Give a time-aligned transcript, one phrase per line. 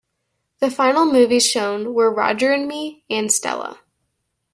[0.61, 3.81] The final movies shown were Roger and Me and Stella.